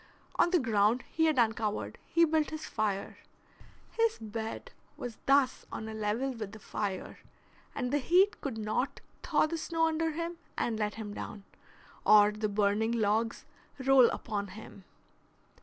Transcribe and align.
On 0.37 0.49
the 0.49 0.57
ground 0.57 1.03
he 1.11 1.25
had 1.25 1.37
uncovered 1.37 1.99
he 2.07 2.25
built 2.25 2.49
his 2.49 2.65
fire. 2.65 3.19
His 3.91 4.17
bed 4.17 4.71
was 4.97 5.19
thus 5.27 5.67
on 5.71 5.87
a 5.87 5.93
level 5.93 6.33
with 6.33 6.53
the 6.53 6.57
fire, 6.59 7.19
and 7.75 7.93
the 7.93 7.99
heat 7.99 8.41
could 8.41 8.57
not 8.57 8.99
thaw 9.21 9.45
the 9.45 9.59
snow 9.59 9.85
under 9.85 10.09
him 10.13 10.37
and 10.57 10.79
let 10.79 10.95
him 10.95 11.13
down, 11.13 11.43
or 12.03 12.31
the 12.31 12.49
burning 12.49 12.93
logs 12.93 13.45
roll 13.77 14.09
upon 14.09 14.47
him. 14.57 14.85